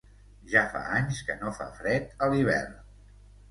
[0.53, 2.75] Ja fa anys que no fa fred a l'hivern.